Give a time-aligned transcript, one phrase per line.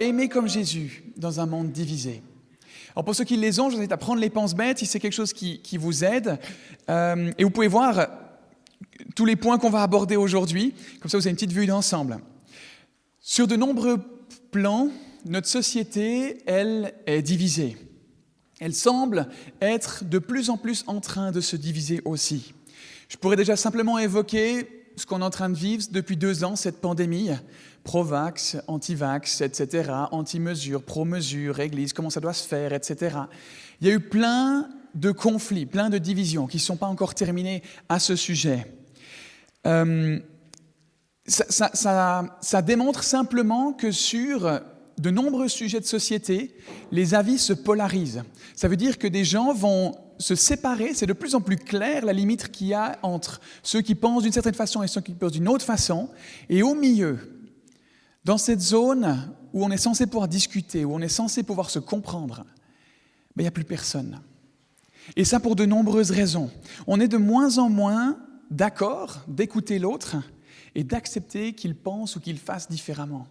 [0.00, 2.22] Aimer comme Jésus dans un monde divisé.
[2.94, 4.86] Alors pour ceux qui les ont, je vous invite à prendre les penses bêtes si
[4.86, 6.38] c'est quelque chose qui, vous aide.
[6.88, 8.08] Euh, et vous pouvez voir
[9.14, 10.74] tous les points qu'on va aborder aujourd'hui.
[11.00, 12.18] Comme ça, vous avez une petite vue d'ensemble.
[13.20, 13.98] Sur de nombreux
[14.50, 14.88] plans,
[15.26, 17.76] notre société, elle, est divisée.
[18.58, 19.28] Elle semble
[19.60, 22.54] être de plus en plus en train de se diviser aussi.
[23.08, 26.56] Je pourrais déjà simplement évoquer ce qu'on est en train de vivre depuis deux ans,
[26.56, 27.30] cette pandémie,
[27.84, 33.16] pro-vax, anti-vax, etc., anti-mesure, pro-mesure, église, comment ça doit se faire, etc.
[33.80, 37.14] Il y a eu plein de conflits, plein de divisions qui ne sont pas encore
[37.14, 38.66] terminées à ce sujet.
[39.66, 40.18] Euh,
[41.26, 41.70] ça,
[42.40, 44.60] ça, démontre simplement que sur
[44.98, 46.54] de nombreux sujets de société,
[46.92, 48.22] les avis se polarisent.
[48.54, 52.04] Ça veut dire que des gens vont se séparer, c'est de plus en plus clair
[52.04, 55.12] la limite qu'il y a entre ceux qui pensent d'une certaine façon et ceux qui
[55.12, 56.10] pensent d'une autre façon.
[56.48, 57.18] Et au milieu,
[58.24, 61.78] dans cette zone où on est censé pouvoir discuter, où on est censé pouvoir se
[61.78, 62.44] comprendre,
[63.36, 64.20] il n'y a plus personne.
[65.16, 66.50] Et ça pour de nombreuses raisons.
[66.86, 68.18] On est de moins en moins
[68.50, 70.16] d'accord d'écouter l'autre
[70.74, 73.26] et d'accepter qu'il pense ou qu'il fasse différemment.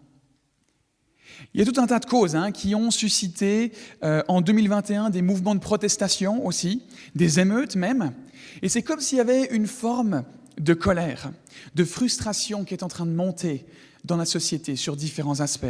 [1.54, 3.72] Il y a tout un tas de causes hein, qui ont suscité
[4.04, 6.84] euh, en 2021 des mouvements de protestation aussi,
[7.16, 8.14] des émeutes même.
[8.62, 10.24] Et c'est comme s'il y avait une forme
[10.60, 11.32] de colère,
[11.76, 13.66] de frustration qui est en train de monter
[14.06, 15.66] dans la société sur différents aspects.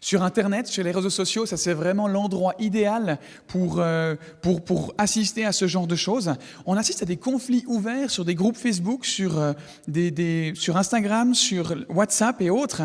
[0.00, 4.94] Sur Internet, sur les réseaux sociaux, ça c'est vraiment l'endroit idéal pour, euh, pour, pour,
[4.98, 6.34] assister à ce genre de choses.
[6.66, 9.52] On assiste à des conflits ouverts sur des groupes Facebook, sur, euh,
[9.88, 12.82] des, sur Instagram, sur WhatsApp et autres.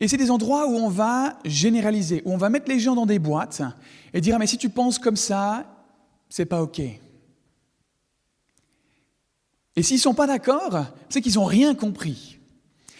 [0.00, 3.06] Et c'est des endroits où on va généraliser, où on va mettre les gens dans
[3.06, 3.62] des boîtes
[4.12, 5.64] et dire ah, mais si tu penses comme ça,
[6.28, 6.80] c'est pas OK.
[9.76, 12.38] Et s'ils sont pas d'accord, c'est qu'ils n'ont rien compris.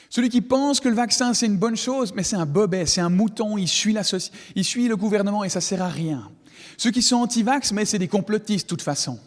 [0.09, 3.01] Celui qui pense que le vaccin c'est une bonne chose, mais c'est un bobet, c'est
[3.01, 3.97] un mouton, il suit,
[4.55, 6.31] il suit le gouvernement et ça sert à rien.
[6.77, 9.19] Ceux qui sont anti-vax, mais c'est des complotistes de toute façon.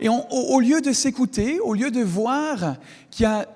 [0.00, 2.76] Et au, lieu de s'écouter, au lieu de voir
[3.10, 3.46] qu'il y a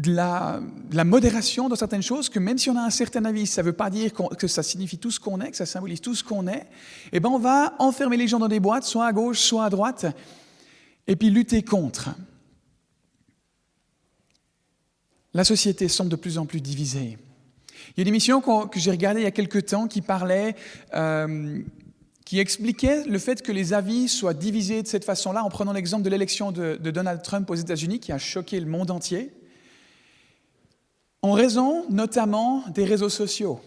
[0.00, 0.60] de la,
[1.04, 3.72] modération dans certaines choses, que même si on a un certain avis, ça ne veut
[3.72, 6.46] pas dire que ça signifie tout ce qu'on est, que ça symbolise tout ce qu'on
[6.46, 6.66] est,
[7.12, 9.70] eh ben on va enfermer les gens dans des boîtes, soit à gauche, soit à
[9.70, 10.06] droite,
[11.06, 12.10] et puis lutter contre.
[15.34, 17.18] La société semble de plus en plus divisée.
[17.88, 20.54] Il y a une émission que j'ai regardée il y a quelque temps qui parlait,
[20.94, 21.60] euh,
[22.24, 26.04] qui expliquait le fait que les avis soient divisés de cette façon-là, en prenant l'exemple
[26.04, 29.32] de l'élection de, de Donald Trump aux États-Unis, qui a choqué le monde entier
[31.22, 33.60] en raison notamment des réseaux sociaux,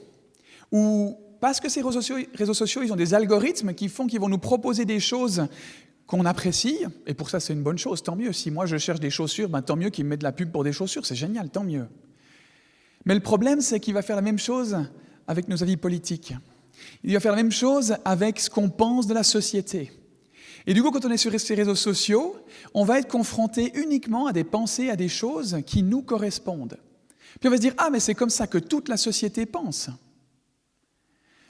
[0.72, 4.38] ou parce que ces réseaux sociaux, ils ont des algorithmes qui font qu'ils vont nous
[4.38, 5.48] proposer des choses
[6.08, 8.34] qu'on apprécie, et pour ça c'est une bonne chose, tant mieux.
[8.34, 10.52] Si moi je cherche des chaussures, ben, tant mieux qu'il me mette de la pub
[10.52, 11.88] pour des chaussures, c'est génial, tant mieux.
[13.06, 14.78] Mais le problème c'est qu'il va faire la même chose
[15.28, 16.34] avec nos avis politiques.
[17.04, 19.92] Il va faire la même chose avec ce qu'on pense de la société.
[20.68, 22.36] Et du coup, quand on est sur ces réseaux sociaux,
[22.74, 26.78] on va être confronté uniquement à des pensées, à des choses qui nous correspondent.
[27.40, 29.90] Puis on va se dire, ah mais c'est comme ça que toute la société pense.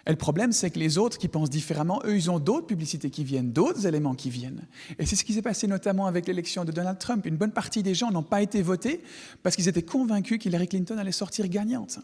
[0.07, 3.09] Et le problème, c'est que les autres qui pensent différemment, eux, ils ont d'autres publicités
[3.09, 4.67] qui viennent, d'autres éléments qui viennent.
[4.99, 7.25] Et c'est ce qui s'est passé notamment avec l'élection de Donald Trump.
[7.25, 9.01] Une bonne partie des gens n'ont pas été votés
[9.41, 11.99] parce qu'ils étaient convaincus qu'Hillary Clinton allait sortir gagnante.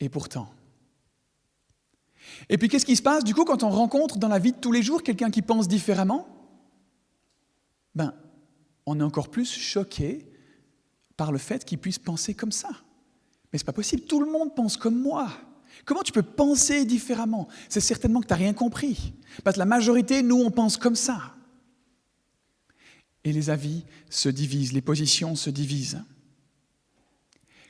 [0.00, 0.52] Et pourtant.
[2.50, 4.58] Et puis qu'est-ce qui se passe du coup quand on rencontre dans la vie de
[4.58, 6.28] tous les jours quelqu'un qui pense différemment?
[7.94, 8.12] Ben,
[8.84, 10.26] on est encore plus choqué
[11.16, 12.68] par le fait qu'il puisse penser comme ça.
[13.52, 15.30] Mais ce n'est pas possible, tout le monde pense comme moi.
[15.84, 17.48] Comment tu peux penser différemment?
[17.68, 19.14] C'est certainement que tu n'as rien compris.
[19.44, 21.34] Parce que la majorité, nous, on pense comme ça.
[23.24, 26.02] Et les avis se divisent, les positions se divisent.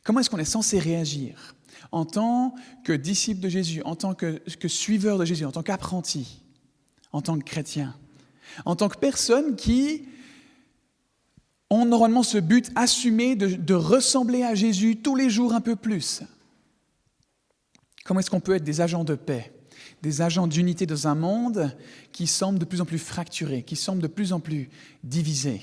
[0.05, 1.55] Comment est-ce qu'on est censé réagir?
[1.93, 5.63] En tant que disciple de Jésus, en tant que, que suiveur de Jésus, en tant
[5.63, 6.43] qu'apprenti,
[7.13, 7.97] en tant que chrétien,
[8.65, 10.07] en tant que personne qui
[11.71, 16.23] ont normalement ce but assumé de, ressembler à Jésus tous les jours un peu plus.
[18.05, 19.53] Comment est-ce qu'on peut être des agents de paix,
[20.03, 21.77] des agents d'unité dans un monde
[22.13, 24.71] qui semble de plus en plus fracturé, qui semble de plus en plus
[25.03, 25.61] divisé?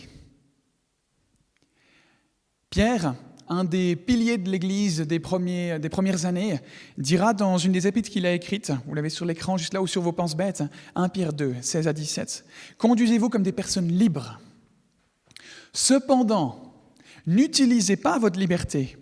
[2.69, 3.15] Pierre,
[3.47, 6.59] un des piliers de l'Église des, des premières années,
[6.97, 9.87] dira dans une des épîtres qu'il a écrites, vous l'avez sur l'écran juste là ou
[9.87, 10.63] sur vos penses bêtes,
[10.95, 12.45] 1 Pierre 2, 16 à 17,
[12.77, 14.39] Conduisez-vous comme des personnes libres
[15.73, 16.73] Cependant,
[17.25, 18.97] n'utilisez pas votre liberté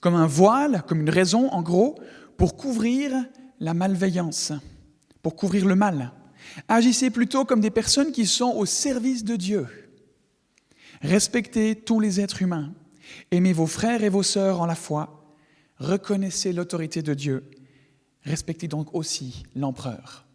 [0.00, 1.98] comme un voile, comme une raison, en gros,
[2.36, 3.12] pour couvrir
[3.58, 4.52] la malveillance,
[5.22, 6.12] pour couvrir le mal.
[6.68, 9.66] Agissez plutôt comme des personnes qui sont au service de Dieu.
[11.02, 12.72] Respectez tous les êtres humains
[13.30, 15.24] Aimez vos frères et vos sœurs en la foi,
[15.78, 17.44] reconnaissez l'autorité de Dieu,
[18.22, 20.26] respectez donc aussi l'empereur.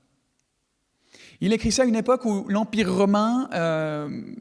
[1.42, 4.36] Il écrit ça à une époque où l'Empire romain euh,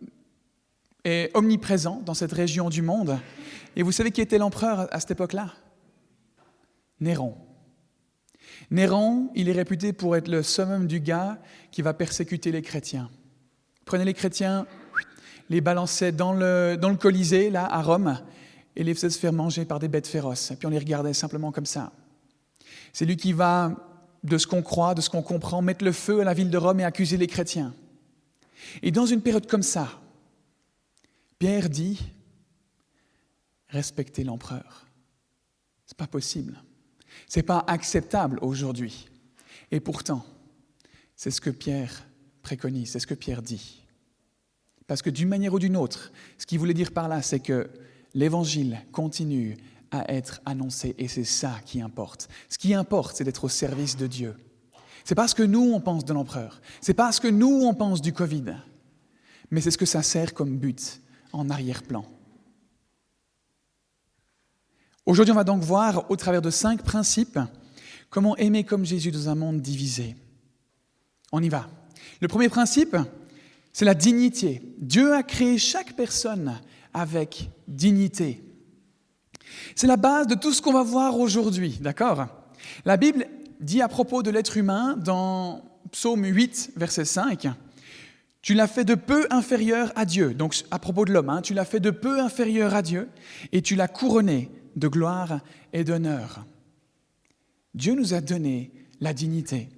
[1.05, 3.19] est omniprésent dans cette région du monde.
[3.77, 5.53] Et vous savez qui était l'empereur à cette époque-là?
[7.01, 7.35] Néron.
[8.71, 11.39] Néron, il est réputé pour être le summum du gars
[11.71, 13.11] qui va persécuter les chrétiens.
[13.85, 14.67] Prenez les chrétiens,
[15.51, 18.19] les balançait dans le, dans le Colisée, là, à Rome,
[18.77, 20.53] et les faisait se faire manger par des bêtes féroces.
[20.53, 21.93] Et puis on les regardait simplement comme ça.
[22.93, 23.75] C'est lui qui va,
[24.23, 26.59] de ce qu'on croit, de ce qu'on comprend, mettre le feu à la ville de
[26.59, 27.75] Rome et accuser les chrétiens.
[28.83, 29.89] Et dans une période comme ça,
[31.43, 31.99] Pierre dit
[33.67, 34.87] respectez l'empereur.
[35.87, 36.63] C'est pas possible.
[37.27, 39.09] C'est pas acceptable aujourd'hui.
[39.73, 40.25] Et pourtant,
[41.17, 42.07] c'est ce que Pierre
[42.43, 43.83] préconise, c'est ce que Pierre dit.
[44.87, 47.69] Parce que d'une manière ou d'une autre, ce qu'il voulait dire par là, c'est que
[48.15, 49.57] l'évangile continue
[49.91, 52.29] à être annoncé et c'est ça qui importe.
[52.51, 54.37] Ce qui importe, c'est d'être au service de Dieu.
[55.05, 57.75] C'est pas ce que nous on pense de l'empereur, c'est pas ce que nous on
[57.75, 58.59] pense du Covid,
[59.51, 61.02] mais c'est ce que ça sert comme but
[61.33, 62.05] en arrière-plan.
[65.05, 67.39] Aujourd'hui, on va donc voir, au travers de cinq principes,
[68.11, 70.17] comment aimer comme Jésus dans un monde divisé.
[71.33, 71.69] On y va.
[72.21, 72.97] Le premier principe,
[73.73, 74.63] c'est la dignité.
[74.79, 76.61] Dieu a créé chaque personne
[76.95, 78.45] avec dignité.
[79.75, 82.27] C'est la base de tout ce qu'on va voir aujourd'hui, d'accord?
[82.85, 83.27] La Bible
[83.61, 87.49] dit à propos de l'être humain dans Psaume 8, verset 5,
[88.43, 90.35] tu l'as fait de peu inférieur à Dieu.
[90.35, 93.09] Donc à propos de l'homme, hein, tu l'as fait de peu inférieur à Dieu
[93.53, 95.41] et tu l'as couronné de gloire
[95.73, 96.45] et d'honneur.
[97.75, 99.69] Dieu nous a donné la dignité.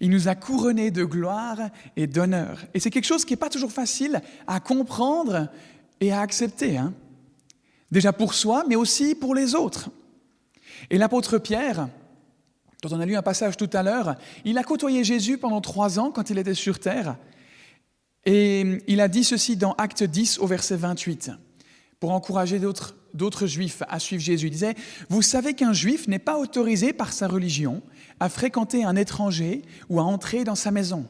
[0.00, 1.58] Il nous a couronnés de gloire
[1.96, 2.64] et d'honneur.
[2.74, 5.48] Et c'est quelque chose qui n'est pas toujours facile à comprendre
[6.00, 6.76] et à accepter.
[6.76, 6.92] Hein.
[7.90, 9.90] Déjà pour soi, mais aussi pour les autres.
[10.90, 11.88] Et l'apôtre Pierre,
[12.82, 15.98] dont on a lu un passage tout à l'heure, il a côtoyé Jésus pendant trois
[15.98, 17.16] ans quand il était sur terre.
[18.26, 21.30] Et il a dit ceci dans Acte 10 au verset 28,
[21.98, 24.46] pour encourager d'autres d'autres juifs à suivre Jésus.
[24.46, 24.74] Il disait,
[25.08, 27.82] vous savez qu'un juif n'est pas autorisé par sa religion
[28.20, 31.08] à fréquenter un étranger ou à entrer dans sa maison.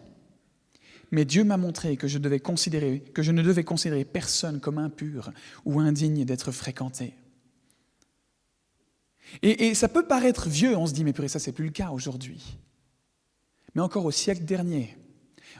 [1.10, 4.78] Mais Dieu m'a montré que je, devais considérer, que je ne devais considérer personne comme
[4.78, 5.32] impur
[5.64, 7.14] ou indigne d'être fréquenté.
[9.42, 11.90] Et, ça peut paraître vieux, on se dit, mais purée, ça c'est plus le cas
[11.90, 12.58] aujourd'hui.
[13.74, 14.96] Mais encore au siècle dernier,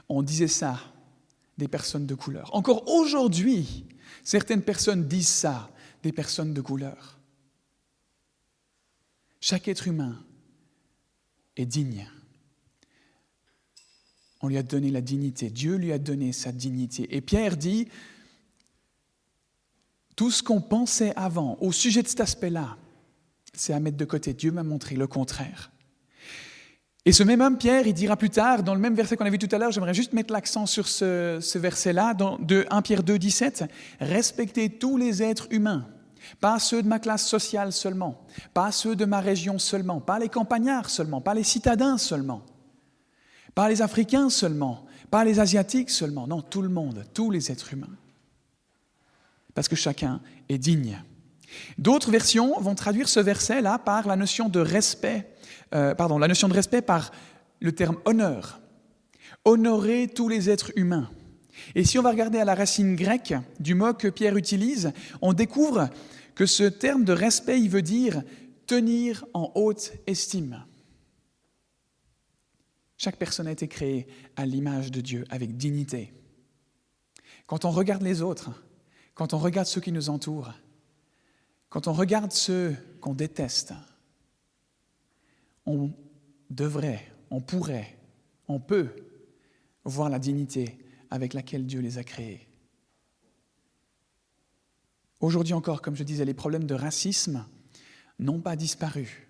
[0.09, 0.77] on disait ça
[1.61, 2.49] des personnes de couleur.
[2.55, 3.85] Encore aujourd'hui,
[4.23, 5.69] certaines personnes disent ça
[6.01, 7.19] des personnes de couleur.
[9.39, 10.25] Chaque être humain
[11.55, 12.09] est digne.
[14.41, 15.51] On lui a donné la dignité.
[15.51, 17.15] Dieu lui a donné sa dignité.
[17.15, 17.87] Et Pierre dit,
[20.15, 22.75] tout ce qu'on pensait avant au sujet de cet aspect-là,
[23.53, 24.33] c'est à mettre de côté.
[24.33, 25.70] Dieu m'a montré le contraire.
[27.03, 29.29] Et ce même homme, Pierre, il dira plus tard, dans le même verset qu'on a
[29.31, 33.01] vu tout à l'heure, j'aimerais juste mettre l'accent sur ce, ce verset-là, de 1 Pierre
[33.01, 33.63] 2, 17,
[33.99, 35.87] respectez tous les êtres humains,
[36.41, 40.29] pas ceux de ma classe sociale seulement, pas ceux de ma région seulement, pas les
[40.29, 42.45] campagnards seulement, pas les citadins seulement,
[43.55, 47.73] pas les Africains seulement, pas les Asiatiques seulement, non, tout le monde, tous les êtres
[47.73, 47.97] humains.
[49.55, 51.01] Parce que chacun est digne.
[51.79, 55.30] D'autres versions vont traduire ce verset-là par la notion de respect
[55.73, 57.11] euh, pardon, la notion de respect par
[57.59, 58.59] le terme honneur.
[59.45, 61.09] Honorer tous les êtres humains.
[61.75, 64.91] Et si on va regarder à la racine grecque du mot que Pierre utilise,
[65.21, 65.89] on découvre
[66.35, 68.23] que ce terme de respect, il veut dire
[68.67, 70.63] tenir en haute estime.
[72.97, 76.13] Chaque personne a été créée à l'image de Dieu, avec dignité.
[77.47, 78.51] Quand on regarde les autres,
[79.13, 80.53] quand on regarde ceux qui nous entourent,
[81.69, 83.73] quand on regarde ceux qu'on déteste,
[85.71, 85.93] on
[86.49, 87.97] devrait, on pourrait,
[88.47, 88.89] on peut
[89.85, 90.77] voir la dignité
[91.09, 92.47] avec laquelle Dieu les a créés.
[95.19, 97.45] Aujourd'hui encore, comme je disais, les problèmes de racisme
[98.19, 99.27] n'ont pas disparu.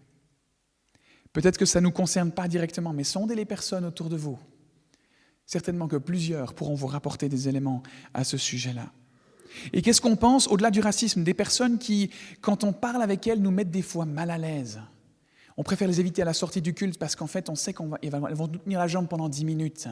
[1.33, 4.39] Peut-être que ça ne nous concerne pas directement, mais sondez les personnes autour de vous.
[5.45, 7.83] Certainement que plusieurs pourront vous rapporter des éléments
[8.13, 8.91] à ce sujet-là.
[9.73, 13.41] Et qu'est-ce qu'on pense au-delà du racisme Des personnes qui, quand on parle avec elles,
[13.41, 14.81] nous mettent des fois mal à l'aise?
[15.57, 18.09] On préfère les éviter à la sortie du culte parce qu'en fait, on sait qu'elles
[18.09, 19.87] vont nous tenir la jambe pendant dix minutes.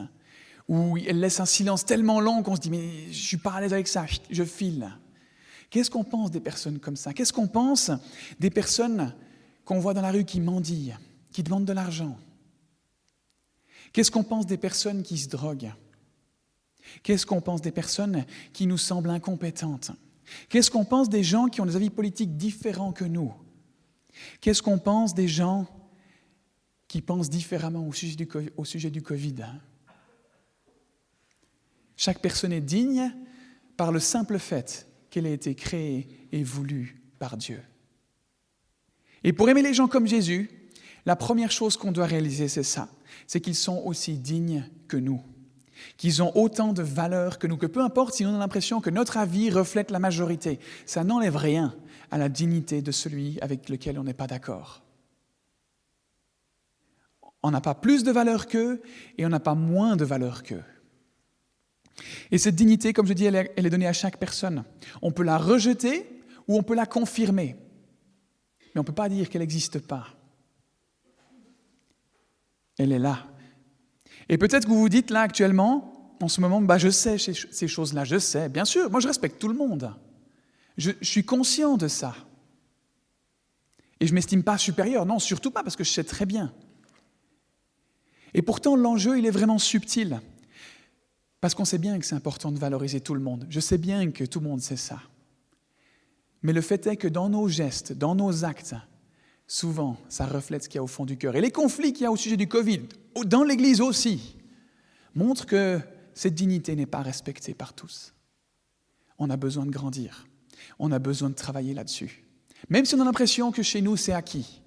[0.68, 3.60] Ou elles laissent un silence tellement long qu'on se dit, mais je suis pas à
[3.60, 4.90] l'aise avec ça, je file.
[5.68, 7.12] Qu'est-ce qu'on pense des personnes comme ça?
[7.12, 7.90] Qu'est-ce qu'on pense
[8.38, 9.14] des personnes
[9.64, 10.98] qu'on voit dans la rue qui mendient,
[11.32, 12.16] qui demandent de l'argent?
[13.92, 15.72] Qu'est-ce qu'on pense des personnes qui se droguent?
[17.02, 19.92] Qu'est-ce qu'on pense des personnes qui nous semblent incompétentes?
[20.48, 23.32] Qu'est-ce qu'on pense des gens qui ont des avis politiques différents que nous?
[24.40, 25.66] Qu'est-ce qu'on pense des gens
[26.88, 29.36] qui pensent différemment au sujet du, Covid?
[31.96, 33.12] Chaque personne est digne
[33.76, 37.60] par le simple fait qu'elle ait été créée et voulue par Dieu.
[39.22, 40.50] Et pour aimer les gens comme Jésus,
[41.06, 42.88] la première chose qu'on doit réaliser, c'est ça,
[43.26, 45.22] c'est qu'ils sont aussi dignes que nous,
[45.96, 48.90] qu'ils ont autant de valeur que nous, que peu importe si on a l'impression que
[48.90, 51.74] notre avis reflète la majorité, ça n'enlève rien
[52.10, 54.82] à la dignité de celui avec lequel on n'est pas d'accord.
[57.42, 58.82] On n'a pas plus de valeur qu'eux
[59.16, 60.62] et on n'a pas moins de valeur qu'eux.
[62.30, 64.64] Et cette dignité, comme je dis, elle est donnée à chaque personne.
[65.02, 67.56] On peut la rejeter ou on peut la confirmer.
[68.60, 70.08] Mais on ne peut pas dire qu'elle n'existe pas.
[72.78, 73.26] Elle est là.
[74.28, 77.68] Et peut-être que vous vous dites là actuellement, en ce moment, bah, je sais ces
[77.68, 78.48] choses-là, je sais.
[78.48, 79.94] Bien sûr, moi je respecte tout le monde.
[80.80, 82.16] Je, suis conscient de ça.
[84.00, 86.54] Et je ne m'estime pas supérieur, non, surtout pas, parce que je sais très bien.
[88.32, 90.20] Et pourtant, l'enjeu, il est vraiment subtil.
[91.42, 93.46] Parce qu'on sait bien que c'est important de valoriser tout le monde.
[93.50, 95.02] Je sais bien que tout le monde sait ça.
[96.42, 98.74] Mais le fait est que dans nos gestes, dans nos actes,
[99.46, 101.36] souvent, ça reflète ce qu'il y a au fond du cœur.
[101.36, 102.80] Et les conflits qu'il y a au sujet du Covid,
[103.26, 104.38] dans l'Église aussi,
[105.14, 105.78] montrent que
[106.14, 108.14] cette dignité n'est pas respectée par tous.
[109.18, 110.26] On a besoin de grandir.
[110.78, 112.24] On a besoin de travailler là-dessus.
[112.68, 114.62] Même si on a l'impression que chez nous, c'est acquis.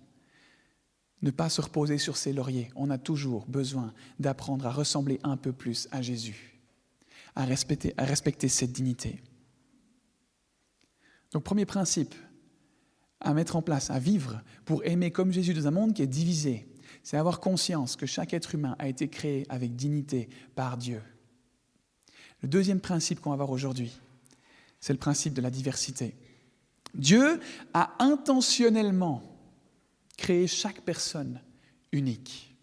[1.21, 2.69] Ne pas se reposer sur ses lauriers.
[2.75, 6.59] On a toujours besoin d'apprendre à ressembler un peu plus à Jésus,
[7.35, 9.21] à respecter, à respecter cette dignité.
[11.31, 12.13] Donc premier principe
[13.23, 16.07] à mettre en place, à vivre pour aimer comme Jésus dans un monde qui est
[16.07, 16.67] divisé,
[17.03, 21.01] c'est avoir conscience que chaque être humain a été créé avec dignité par Dieu.
[22.41, 23.97] Le deuxième principe qu'on va voir aujourd'hui,
[24.83, 26.13] c'est le principe de la diversité.
[26.93, 27.39] Dieu
[27.73, 29.23] a intentionnellement
[30.17, 31.39] créé chaque personne
[31.93, 32.53] unique.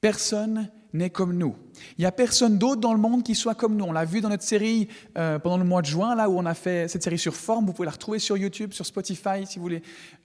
[0.00, 1.56] Personne n'est comme nous.
[1.98, 3.84] Il n'y a personne d'autre dans le monde qui soit comme nous.
[3.84, 4.86] On l'a vu dans notre série
[5.18, 7.66] euh, pendant le mois de juin, là où on a fait cette série sur forme.
[7.66, 9.82] Vous pouvez la retrouver sur YouTube, sur Spotify, si vous voulez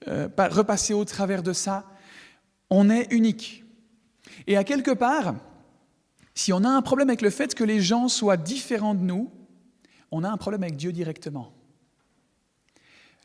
[0.07, 1.86] euh, repasser au travers de ça.
[2.69, 3.63] On est unique.
[4.45, 5.34] Et à quelque part,
[6.36, 9.31] si on a un problème avec le fait que les gens soient différents de nous,
[10.12, 11.51] on a un problème avec Dieu directement.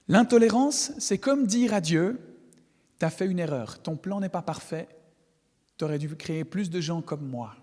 [0.08, 2.20] L'intolérance, c'est comme dire à Dieu,
[2.98, 4.88] tu as fait une erreur, ton plan n'est pas parfait,
[5.76, 7.56] tu aurais dû créer plus de gens comme moi.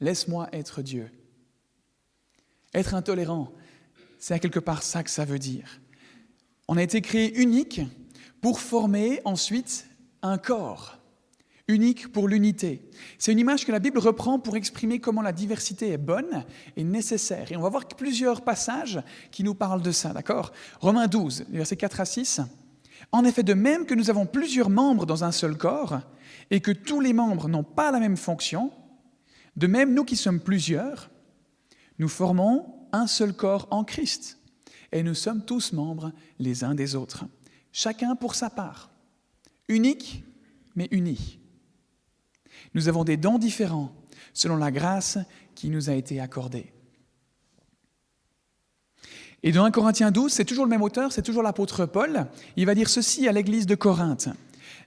[0.00, 1.10] Laisse-moi être Dieu.
[2.74, 3.52] Être intolérant,
[4.18, 5.80] c'est à quelque part ça que ça veut dire.
[6.68, 7.82] On a été créé unique
[8.40, 9.86] pour former ensuite
[10.22, 10.98] un corps,
[11.68, 12.90] unique pour l'unité.
[13.18, 16.44] C'est une image que la Bible reprend pour exprimer comment la diversité est bonne
[16.76, 17.50] et nécessaire.
[17.52, 19.00] Et on va voir plusieurs passages
[19.30, 20.52] qui nous parlent de ça, d'accord?
[20.80, 22.40] Romains 12, versets 4 à 6.
[23.10, 26.00] En effet, de même que nous avons plusieurs membres dans un seul corps,
[26.50, 28.70] et que tous les membres n'ont pas la même fonction,
[29.56, 31.10] de même nous qui sommes plusieurs,
[31.98, 34.38] nous formons un seul corps en Christ,
[34.92, 37.24] et nous sommes tous membres les uns des autres,
[37.72, 38.90] chacun pour sa part,
[39.68, 40.24] unique
[40.74, 41.38] mais unis.
[42.74, 43.92] Nous avons des dons différents
[44.32, 45.18] selon la grâce
[45.54, 46.72] qui nous a été accordée.
[49.42, 52.26] Et dans 1 Corinthiens 12, c'est toujours le même auteur, c'est toujours l'apôtre Paul.
[52.56, 54.28] Il va dire ceci à l'église de Corinthe.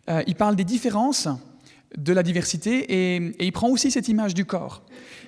[0.09, 1.27] Euh, il parle des différences
[1.97, 4.81] de la diversité et, il prend aussi cette image du corps.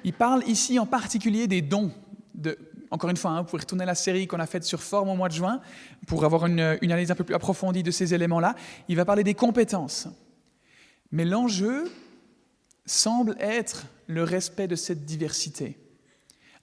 [0.04, 1.92] Il parle ici en particulier des dons.
[2.90, 5.10] Encore une fois, hein, vous pouvez retourner à la série qu'on a faite sur forme
[5.10, 5.60] au mois de juin
[6.08, 8.56] pour avoir une analyse un peu plus approfondie de ces éléments-là.
[8.88, 10.08] Il va parler des compétences.
[11.12, 11.86] Mais l'enjeu
[12.88, 15.78] semble être le respect de cette diversité.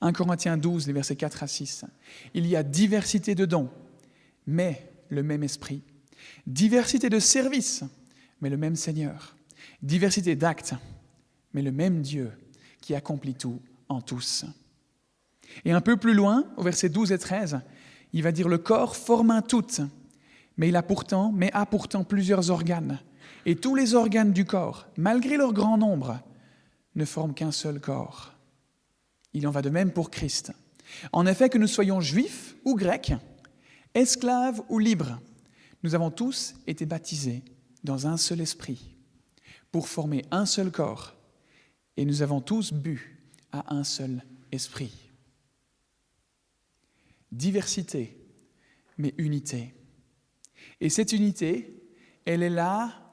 [0.00, 1.84] 1 Corinthiens 12, les versets 4 à 6.
[2.34, 3.70] Il y a diversité de dons,
[4.46, 5.82] mais le même esprit.
[6.46, 7.84] Diversité de services,
[8.40, 9.34] mais le même Seigneur
[9.82, 10.74] diversité d'actes,
[11.52, 12.32] mais le même Dieu
[12.80, 14.44] qui accomplit tout en tous.
[15.64, 17.60] Et un peu plus loin, au verset 12 et 13,
[18.12, 19.66] il va dire le corps forme un tout,
[20.56, 23.00] mais il a pourtant, mais a pourtant plusieurs organes.
[23.46, 26.20] Et tous les organes du corps, malgré leur grand nombre,
[26.94, 28.32] ne forment qu'un seul corps.
[29.32, 30.52] Il en va de même pour Christ.
[31.12, 33.12] En effet, que nous soyons juifs ou grecs,
[33.94, 35.20] esclaves ou libres,
[35.82, 37.42] nous avons tous été baptisés
[37.82, 38.96] dans un seul esprit
[39.70, 41.14] pour former un seul corps,
[41.96, 43.20] et nous avons tous bu
[43.52, 44.22] à un seul
[44.52, 45.10] esprit.
[47.32, 48.16] Diversité,
[48.96, 49.74] mais unité.
[50.80, 51.82] Et cette unité,
[52.24, 53.03] elle est là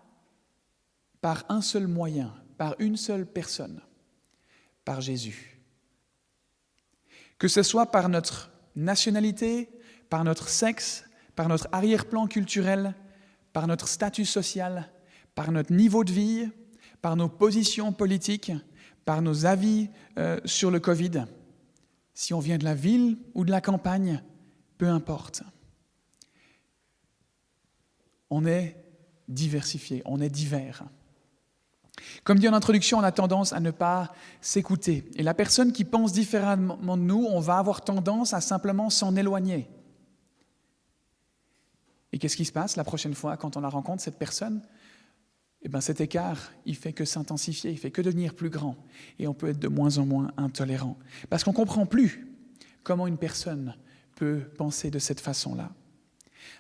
[1.22, 3.82] par un seul moyen, par une seule personne,
[4.84, 5.60] par Jésus.
[7.38, 9.70] Que ce soit par notre nationalité,
[10.10, 12.96] par notre sexe, par notre arrière-plan culturel,
[13.54, 14.92] par notre statut social,
[15.36, 16.50] par notre niveau de vie,
[17.02, 18.52] par nos positions politiques,
[19.06, 21.26] par nos avis euh, sur le Covid.
[22.14, 24.22] Si on vient de la ville ou de la campagne,
[24.78, 25.44] peu importe.
[28.30, 28.78] On est
[29.28, 30.84] diversifié, on est divers.
[32.24, 35.06] Comme dit en introduction, on a tendance à ne pas s'écouter.
[35.16, 39.16] Et la personne qui pense différemment de nous, on va avoir tendance à simplement s'en
[39.16, 39.68] éloigner.
[42.14, 44.62] Et qu'est-ce qui se passe la prochaine fois quand on la rencontre, cette personne?
[45.64, 48.76] Eh bien cet écart, il fait que s'intensifier, il fait que devenir plus grand.
[49.20, 50.98] Et on peut être de moins en moins intolérant.
[51.30, 52.28] Parce qu'on ne comprend plus
[52.84, 53.76] comment une personne
[54.16, 55.72] peut penser de cette façon-là.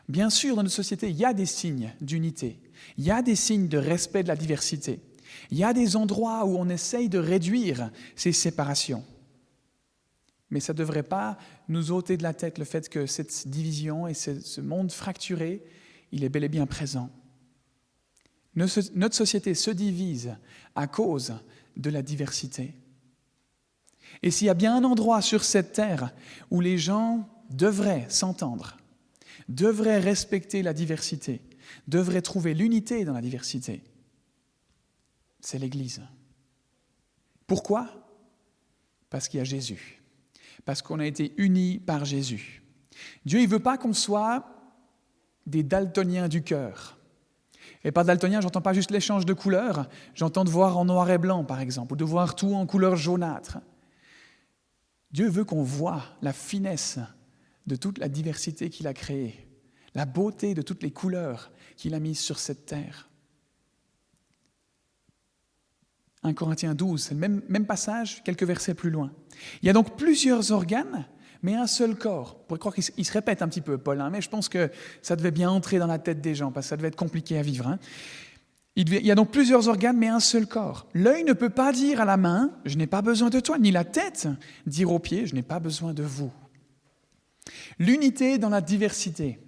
[0.08, 2.60] Bien sûr, dans notre société, il y a des signes d'unité,
[2.98, 5.02] il y a des signes de respect de la diversité.
[5.50, 9.04] Il y a des endroits où on essaye de réduire ces séparations.
[10.50, 11.38] Mais ça ne devrait pas
[11.70, 15.64] nous ôter de la tête le fait que cette division et ce monde fracturé,
[16.12, 17.10] il est bel et bien présent.
[18.56, 20.36] Notre société se divise
[20.76, 21.34] à cause
[21.78, 22.76] de la diversité.
[24.22, 26.14] Et s'il y a bien un endroit sur cette terre
[26.50, 28.78] où les gens devraient s'entendre,
[29.48, 31.42] devraient respecter la diversité,
[31.88, 33.84] devraient trouver l'unité dans la diversité,
[35.42, 36.02] c'est l'Église.
[37.48, 37.90] Pourquoi?
[39.10, 40.02] Parce qu'il y a Jésus.
[40.64, 42.64] Parce qu'on a été unis par Jésus.
[43.26, 44.46] Dieu, il ne veut pas qu'on soit
[45.46, 46.98] des daltoniens du cœur.
[47.84, 51.18] Et par daltonien, j'entends pas juste l'échange de couleurs, j'entends de voir en noir et
[51.18, 53.58] blanc, par exemple, ou de voir tout en couleur jaunâtre.
[55.12, 57.00] Dieu veut qu'on voit la finesse
[57.68, 59.48] de toute la diversité qu'il a créée,
[59.94, 63.10] la beauté de toutes les couleurs qu'il a mises sur cette terre.
[66.24, 69.12] 1 Corinthiens 12, c'est le même, passage, quelques versets plus loin.
[69.62, 71.06] Il y a donc plusieurs organes,
[71.42, 72.38] mais un seul corps.
[72.40, 74.70] On pourrait croire qu'il se répète un petit peu, Paul, hein, mais je pense que
[75.02, 77.38] ça devait bien entrer dans la tête des gens, parce que ça devait être compliqué
[77.38, 77.68] à vivre.
[77.68, 77.80] Hein.
[78.76, 80.88] Il, il y a donc plusieurs organes, mais un seul corps.
[80.94, 83.72] L'œil ne peut pas dire à la main, je n'ai pas besoin de toi, ni
[83.72, 84.28] la tête
[84.68, 86.32] dire aux pieds, je n'ai pas besoin de vous.
[87.80, 89.40] L'unité dans la diversité.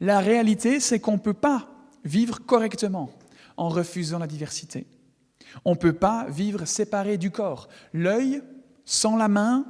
[0.00, 1.68] La réalité, c'est qu'on ne peut pas
[2.04, 3.10] vivre correctement
[3.56, 4.86] en refusant la diversité.
[5.64, 7.68] On ne peut pas vivre séparé du corps.
[7.92, 8.42] L'œil
[8.84, 9.66] sans la main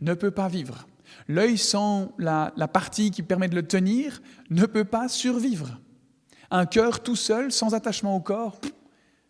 [0.00, 0.86] ne peut pas vivre.
[1.28, 5.80] L'œil sans la, partie qui permet de le tenir ne peut pas survivre.
[6.50, 8.60] Un cœur tout seul, sans attachement au corps,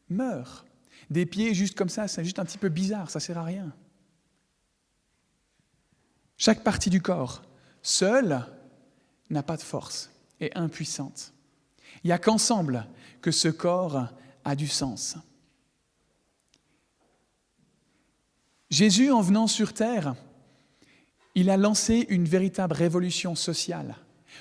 [0.09, 0.67] meurt.
[1.11, 3.45] Des pieds juste comme ça, c'est juste un petit peu bizarre, ça ne sert à
[3.45, 3.73] rien.
[6.37, 7.43] Chaque partie du corps,
[7.83, 8.45] seule,
[9.31, 11.33] n'a pas de force, est impuissante.
[12.03, 12.87] Il n'y a qu'ensemble
[13.21, 14.09] que ce corps
[14.45, 15.17] a du sens.
[18.73, 20.15] Jésus, en venant sur terre,
[21.35, 23.97] il a lancé une véritable révolution sociale.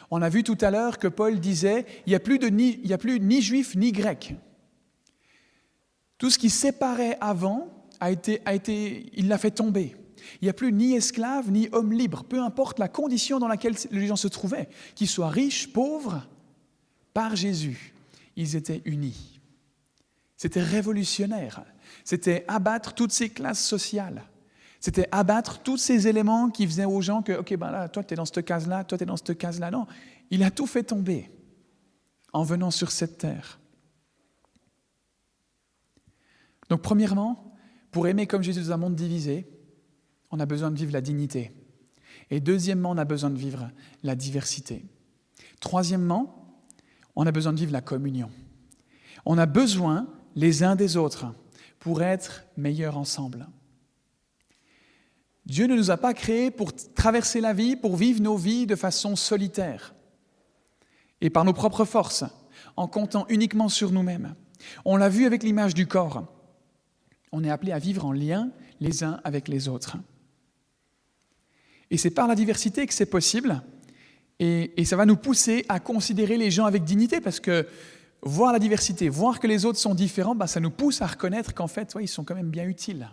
[0.09, 2.79] On a vu tout à l'heure que Paul disait, il n'y a, plus de ni,
[2.81, 4.35] il a plus ni juif ni grec.
[6.17, 7.67] Tout ce qui séparait avant
[7.99, 9.97] a été, a été il l'a fait tomber.
[10.41, 13.75] Il n'y a plus ni esclave ni homme libre, peu importe la condition dans laquelle
[13.91, 16.25] les gens se trouvaient, qu'ils soient riches, pauvres,
[17.13, 17.93] par Jésus,
[18.37, 19.41] ils étaient unis.
[20.37, 21.65] C'était révolutionnaire.
[22.03, 24.23] C'était abattre toutes ces classes sociales.
[24.79, 28.13] C'était abattre tous ces éléments qui faisaient aux gens que, OK, ben là, toi, tu
[28.13, 29.69] es dans cette case-là, toi, tu es dans cette case-là.
[29.69, 29.85] Non,
[30.31, 31.29] il a tout fait tomber
[32.33, 33.59] en venant sur cette terre.
[36.69, 37.53] Donc, premièrement,
[37.91, 39.47] pour aimer comme Jésus dans un monde divisé,
[40.31, 41.51] on a besoin de vivre la dignité.
[42.29, 43.69] Et deuxièmement, on a besoin de vivre
[44.03, 44.85] la diversité.
[45.59, 46.57] Troisièmement,
[47.15, 48.31] on a besoin de vivre la communion.
[49.25, 51.25] On a besoin les uns des autres
[51.81, 53.47] pour être meilleurs ensemble.
[55.45, 58.75] Dieu ne nous a pas créés pour traverser la vie, pour vivre nos vies de
[58.75, 59.93] façon solitaire
[61.19, 62.23] et par nos propres forces,
[62.77, 64.35] en comptant uniquement sur nous-mêmes.
[64.85, 66.23] On l'a vu avec l'image du corps.
[67.31, 69.97] On est appelé à vivre en lien les uns avec les autres.
[71.89, 73.63] Et c'est par la diversité que c'est possible.
[74.39, 77.67] Et, et, ça va nous pousser à considérer les gens avec dignité parce que
[78.21, 81.53] voir la diversité, voir que les autres sont différents, bah, ça nous pousse à reconnaître
[81.53, 83.09] qu'en fait, ils sont quand même bien utiles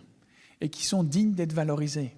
[0.61, 2.15] et qu'ils sont dignes d'être valorisés.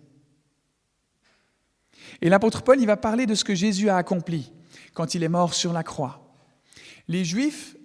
[2.21, 4.51] Et l'apôtre Paul, il va parler de ce que Jésus a accompli
[4.93, 6.35] quand il est mort sur la croix.
[7.07, 7.75] Les Juifs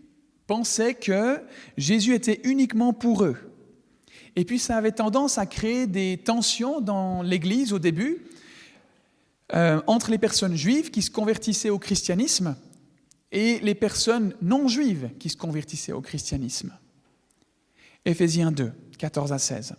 [0.47, 1.40] pensaient que
[1.77, 3.37] Jésus était uniquement pour eux.
[4.35, 8.23] Et puis ça avait tendance à créer des tensions dans l'Église au début
[9.55, 12.57] euh, entre les personnes juives qui se convertissaient au christianisme
[13.33, 16.73] et les personnes non juives qui se convertissaient au christianisme.
[18.05, 19.75] Éphésiens 2, 14 à 16.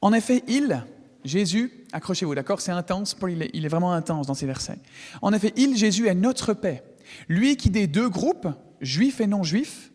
[0.00, 0.84] En effet, il,
[1.24, 4.78] Jésus, accrochez-vous, d'accord C'est intense, il est, il est vraiment intense dans ces versets.
[5.22, 6.82] En effet, il, Jésus, est notre paix.
[7.28, 8.48] Lui qui des deux groupes,
[8.80, 9.92] juifs et non juifs,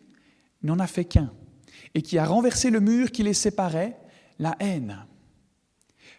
[0.62, 1.32] n'en a fait qu'un,
[1.94, 3.98] et qui a renversé le mur qui les séparait,
[4.38, 5.04] la haine.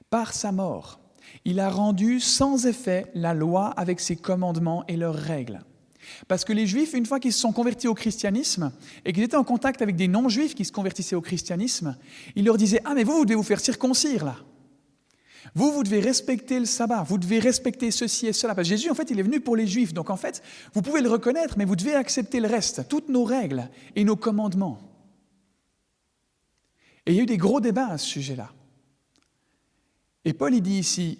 [0.10, 1.00] Par sa mort,
[1.45, 5.62] il a rendu sans effet la loi avec ses commandements et leurs règles.
[6.28, 8.71] Parce que les juifs, une fois qu'ils se sont convertis au christianisme
[9.06, 11.97] et qu'ils étaient en contact avec des non-juifs qui se convertissaient au christianisme,
[12.36, 14.38] il leur disait Ah, mais vous, vous devez vous faire circoncire là.
[15.56, 18.56] Vous, vous devez respecter le sabbat, vous devez respecter ceci et cela.
[18.56, 19.93] Parce que Jésus, en fait, il est venu pour les juifs.
[19.93, 20.41] Donc, en fait,
[20.74, 24.15] vous pouvez le reconnaître, mais vous devez accepter le reste, toutes nos règles et nos
[24.15, 24.80] commandements.
[27.06, 28.52] Et il y a eu des gros débats à ce sujet-là.
[30.24, 31.19] Et Paul, il dit ici.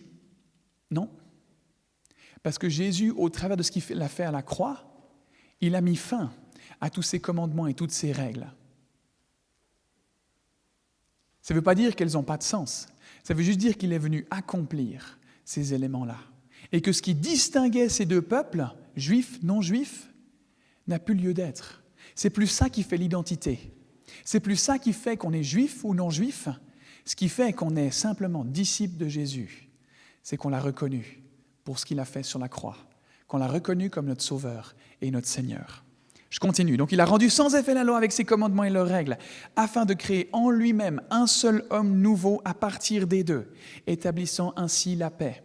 [2.44, 4.84] Parce que Jésus, au travers de ce qu'il a fait à la croix,
[5.60, 6.32] il a mis fin
[6.80, 8.52] à tous ses commandements et toutes ses règles.
[11.42, 12.88] Ça ne veut pas dire qu'elles n'ont pas de sens.
[13.24, 16.18] Ça veut juste dire qu'il est venu accomplir ces éléments-là.
[16.72, 20.12] Et que ce qui distinguait ces deux peuples, juifs, non juifs,
[20.88, 21.84] n'a plus lieu d'être.
[22.16, 23.74] C'est plus ça qui fait l'identité.
[24.26, 26.48] C'est plus ça qui fait qu'on est juif ou non juif.
[27.06, 29.70] Ce qui fait qu'on est simplement disciple de Jésus,
[30.22, 31.21] c'est qu'on l'a reconnu
[31.64, 32.78] pour ce qu'il a fait sur la croix,
[33.28, 35.84] qu'on l'a reconnu comme notre Sauveur et notre Seigneur.
[36.32, 36.78] Je continue.
[36.78, 39.18] Donc il a rendu sans effet la loi avec ses commandements et leurs règles,
[39.58, 43.52] afin de créer en lui-même un seul homme nouveau à partir des deux,
[43.86, 45.44] établissant ainsi la paix.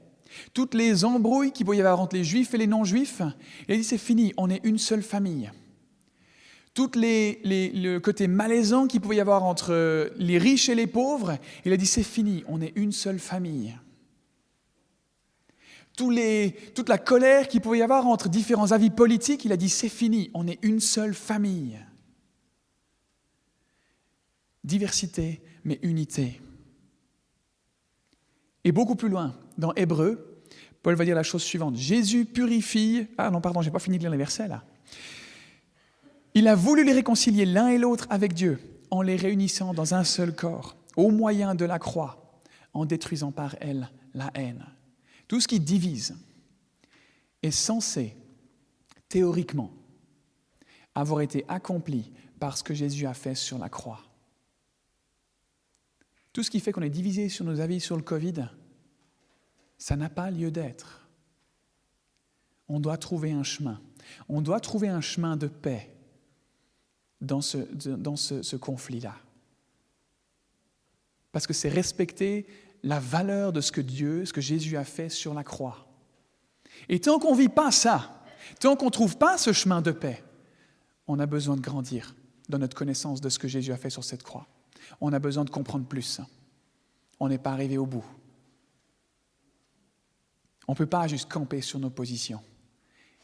[0.55, 3.21] Toutes les embrouilles qu'il pouvait y avoir entre les juifs et les non-juifs,
[3.69, 5.51] il a dit c'est fini, on est une seule famille.
[6.73, 11.39] Toutes les, le côté malaisant qu'il pouvait y avoir entre les riches et les pauvres,
[11.65, 13.75] il a dit c'est fini, on est une seule famille
[15.97, 19.89] toute la colère qu'il pouvait y avoir entre différents avis politiques, il a dit c'est
[19.89, 21.79] fini, on est une seule famille.
[24.63, 26.41] Diversité, mais unité.
[28.65, 30.43] Et beaucoup plus loin, dans Hébreu,
[30.83, 31.77] Paul va dire la chose suivante.
[31.77, 33.07] Jésus purifie.
[33.17, 34.65] Ah non, pardon, j'ai pas fini de lire les versets là.
[36.35, 40.05] Il a voulu les réconcilier l'un et l'autre avec Dieu en les réunissant dans un
[40.05, 42.41] seul corps, au moyen de la croix,
[42.75, 44.65] en détruisant par elle la haine.
[45.29, 46.17] Tout ce qui divise
[47.43, 48.17] est censé,
[49.09, 49.73] théoriquement,
[50.95, 54.03] avoir été accompli par ce que Jésus a fait sur la croix.
[56.33, 58.49] Tout ce qui fait qu'on est divisé sur nos avis sur le Covid,
[59.79, 61.09] ça n'a pas lieu d'être.
[62.69, 63.81] On doit trouver un chemin.
[64.29, 65.95] On doit trouver un chemin de paix
[67.21, 69.17] dans ce, conflit-là.
[71.33, 72.47] Parce que c'est respecter
[72.87, 75.89] la valeur de ce que Dieu, ce que Jésus a fait sur la croix.
[76.89, 78.23] Et tant qu'on ne vit pas ça,
[78.61, 80.23] tant qu'on ne trouve pas ce chemin de paix,
[81.09, 82.15] on a besoin de grandir
[82.49, 84.47] dans notre connaissance de ce que Jésus a fait sur cette croix.
[85.01, 86.21] On a besoin de comprendre plus.
[87.19, 88.05] On n'est pas arrivé au bout.
[90.69, 92.43] On ne peut pas juste camper sur nos positions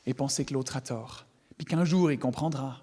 [0.06, 2.82] et penser que l'autre a tort, puis qu'un jour il comprendra,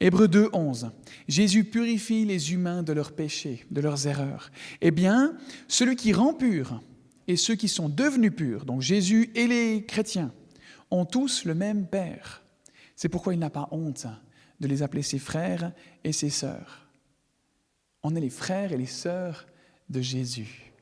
[0.00, 0.90] Hébreu 2, 11.
[1.28, 4.50] Jésus purifie les humains de leurs péchés, de leurs erreurs.
[4.80, 5.36] Eh bien,
[5.68, 6.82] celui qui rend pur
[7.26, 10.32] et ceux qui sont devenus purs, donc Jésus et les chrétiens,
[10.90, 12.42] ont tous le même Père.
[12.96, 14.06] C'est pourquoi il n'a pas honte
[14.60, 15.72] de les appeler ses frères
[16.04, 16.86] et ses sœurs.
[18.02, 19.46] On est les frères et les sœurs
[19.88, 20.72] de Jésus.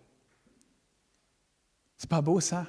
[1.96, 2.66] C'est pas beau ça?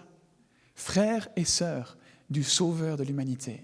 [0.76, 1.98] Frères et sœurs
[2.30, 3.64] du Sauveur de l'humanité.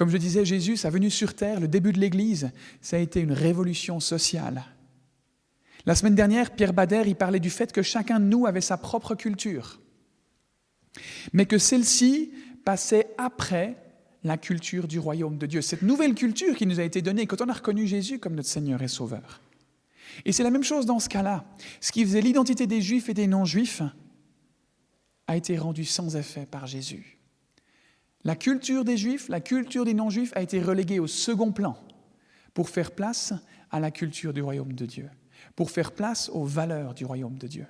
[0.00, 3.20] Comme je disais, Jésus, sa venue sur terre, le début de l'Église, ça a été
[3.20, 4.64] une révolution sociale.
[5.84, 8.78] La semaine dernière, Pierre Bader y parlait du fait que chacun de nous avait sa
[8.78, 9.78] propre culture,
[11.34, 12.32] mais que celle-ci
[12.64, 13.76] passait après
[14.24, 17.42] la culture du royaume de Dieu, cette nouvelle culture qui nous a été donnée quand
[17.42, 19.42] on a reconnu Jésus comme notre Seigneur et Sauveur.
[20.24, 21.44] Et c'est la même chose dans ce cas-là.
[21.82, 23.82] Ce qui faisait l'identité des Juifs et des non-Juifs
[25.26, 27.19] a été rendu sans effet par Jésus.
[28.24, 31.76] La culture des Juifs, la culture des non-Juifs a été reléguée au second plan
[32.52, 33.32] pour faire place
[33.70, 35.08] à la culture du royaume de Dieu,
[35.56, 37.66] pour faire place aux valeurs du royaume de Dieu.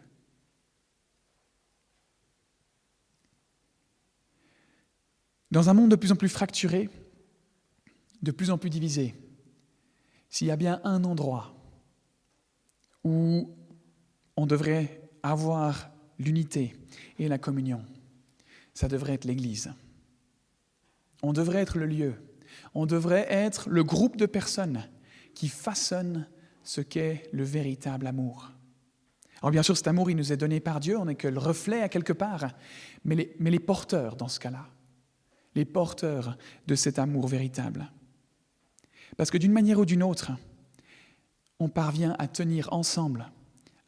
[5.50, 6.88] Dans un monde de plus en plus fracturé,
[8.22, 9.14] de plus en plus divisé,
[10.28, 11.54] s'il y a bien un endroit
[13.02, 13.56] où
[14.36, 16.76] on devrait avoir l'unité
[17.18, 17.84] et la communion,
[18.74, 19.72] ça devrait être l'Église.
[21.22, 22.14] On devrait être le lieu.
[22.74, 24.88] On devrait être le groupe de personnes
[25.34, 26.26] qui façonnent
[26.62, 28.52] ce qu'est le véritable amour.
[29.42, 31.38] Alors bien sûr, cet amour, il nous est donné par Dieu, on n'est que le
[31.38, 32.48] reflet à quelque part,
[33.04, 34.66] mais les, porteurs dans ce cas-là,
[35.54, 37.90] les porteurs de cet amour véritable.
[39.16, 40.32] Parce que d'une manière ou d'une autre,
[41.58, 43.30] on parvient à tenir ensemble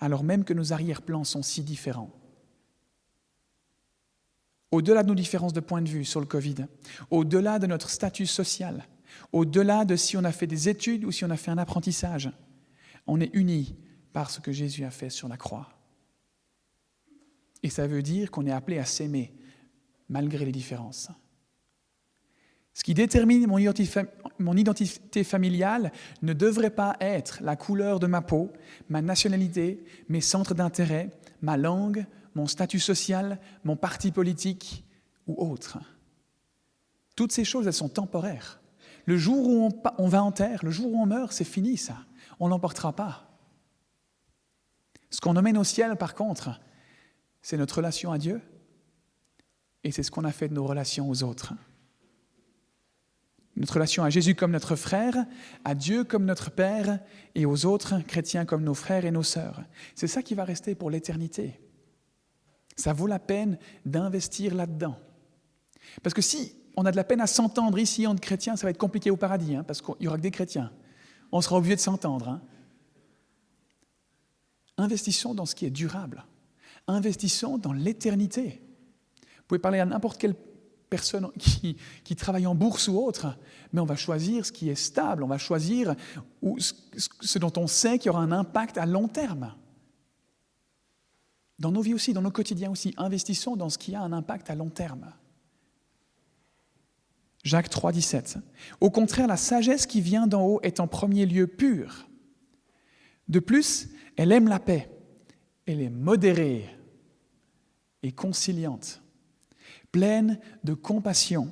[0.03, 2.11] alors même que nos arrière-plans sont si différents.
[4.73, 6.67] Au-delà de nos différences de point de vue sur le Covid,
[7.11, 8.89] au-delà de notre statut social,
[9.31, 12.33] au-delà de si on a fait des études ou si on a fait un apprentissage,
[13.07, 13.77] on est unis
[14.15, 15.69] par ce que Jésus a fait sur la croix.
[17.63, 19.35] Et ça veut dire qu'on est appelé à s'aimer
[20.09, 21.11] malgré les différences.
[22.75, 28.51] Ce qui détermine mon identité, familiale ne devrait pas être la couleur de ma peau,
[28.89, 31.11] ma nationalité, mes centres d'intérêt,
[31.43, 34.85] ma langue, mon statut social, mon parti politique
[35.27, 35.79] ou autre.
[37.17, 38.61] Toutes ces choses, elles sont temporaires.
[39.07, 41.99] Le jour où on, va en terre, le jour où on meurt, c'est fini ça.
[42.41, 43.29] On ne l'emportera pas.
[45.11, 46.61] Ce qu'on emmène au ciel, par contre,
[47.43, 48.41] c'est notre relation à Dieu
[49.85, 51.55] et c'est ce qu'on a fait de nos relations aux autres
[53.57, 55.15] notre relation à Jésus comme notre frère,
[55.65, 57.01] à Dieu comme notre Père
[57.35, 59.63] et aux autres chrétiens comme nos frères et nos sœurs.
[59.95, 61.61] C'est ça qui va rester pour l'éternité.
[62.83, 64.97] Ça vaut la peine d'investir là-dedans.
[66.03, 68.71] Parce que si on a de la peine à s'entendre ici entre chrétiens, ça va
[68.71, 70.73] être compliqué au paradis, hein, parce qu'il n'y aura que des chrétiens.
[71.31, 72.29] On sera obligé de s'entendre.
[72.29, 72.43] Hein.
[74.79, 76.25] Investissons dans ce qui est durable.
[76.89, 78.61] Investissons dans l'éternité.
[79.21, 80.35] Vous pouvez parler à n'importe quel
[80.91, 83.39] personnes qui, travaillent en bourse ou autre,
[83.73, 85.95] mais on va choisir ce qui est stable, on va choisir
[87.21, 89.55] ce dont on sait qu'il y aura un impact à long terme.
[91.63, 94.51] Dans nos vies aussi, dans nos quotidiens aussi, investissons dans ce qui a un impact
[94.51, 95.13] à long terme.
[97.45, 98.39] Jacques 3, 17.
[98.81, 102.09] Au contraire, la sagesse qui vient d'en haut est en premier lieu pure.
[103.29, 104.91] De plus, elle aime la paix.
[105.65, 106.69] Elle est modérée
[108.03, 109.01] et conciliante
[109.93, 111.49] pleine de compassion.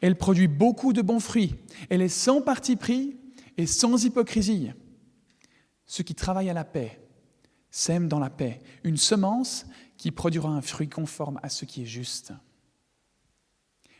[0.00, 1.56] Elle produit beaucoup de bons fruits.
[1.88, 3.16] Elle est sans parti pris
[3.56, 4.70] et sans hypocrisie.
[5.86, 7.00] Ceux qui travaillent à la paix
[7.70, 11.86] sèment dans la paix une semence qui produira un fruit conforme à ce qui est
[11.86, 12.32] juste.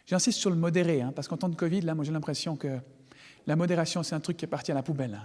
[0.06, 2.80] J'insiste sur le modéré, hein, parce qu'en temps de Covid, là, moi j'ai l'impression que
[3.46, 5.20] la modération, c'est un truc qui est parti à la poubelle.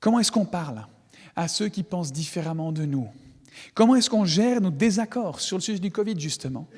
[0.00, 0.86] Comment est-ce qu'on parle
[1.36, 3.08] à ceux qui pensent différemment de nous?
[3.74, 6.68] Comment est-ce qu'on gère nos désaccords sur le sujet du Covid, justement?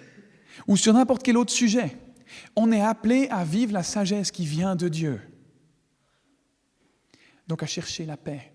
[0.66, 1.96] Ou sur n'importe quel autre sujet?
[2.56, 5.20] On est appelé à vivre la sagesse qui vient de Dieu.
[7.46, 8.51] Donc à chercher la paix.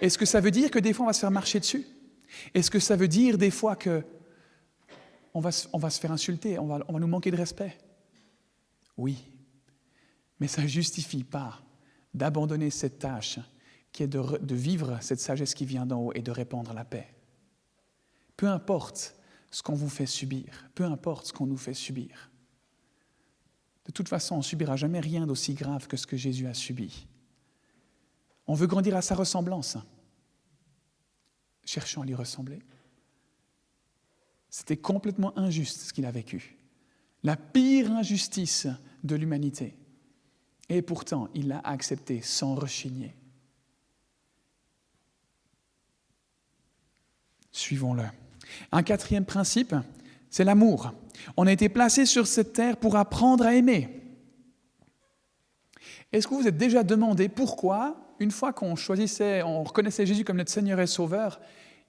[0.00, 1.86] Est-ce que ça veut dire que des fois on va se faire marcher dessus?
[2.54, 4.04] Est-ce que ça veut dire des fois que
[5.34, 7.76] on va, se faire insulter, on va, nous manquer de respect?
[8.96, 9.22] Oui.
[10.40, 11.60] Mais ça ne justifie pas
[12.14, 13.38] d'abandonner cette tâche
[13.92, 17.14] qui est de vivre cette sagesse qui vient d'en haut et de répandre la paix.
[18.36, 19.14] Peu importe
[19.50, 22.30] ce qu'on vous fait subir, peu importe ce qu'on nous fait subir.
[23.86, 26.54] De toute façon, on ne subira jamais rien d'aussi grave que ce que Jésus a
[26.54, 27.06] subi.
[28.46, 29.76] On veut grandir à sa ressemblance.
[31.64, 32.60] Cherchons à lui ressembler.
[34.48, 36.56] C'était complètement injuste ce qu'il a vécu.
[37.22, 38.68] La pire injustice
[39.02, 39.74] de l'humanité.
[40.68, 43.14] Et pourtant, il l'a accepté sans rechigner.
[47.52, 48.04] Suivons-le.
[48.70, 49.74] Un quatrième principe,
[50.30, 50.92] c'est l'amour.
[51.36, 54.05] On a été placé sur cette terre pour apprendre à aimer.
[56.16, 60.24] Est-ce que vous vous êtes déjà demandé pourquoi, une fois qu'on choisissait, on reconnaissait Jésus
[60.24, 61.38] comme notre Seigneur et Sauveur,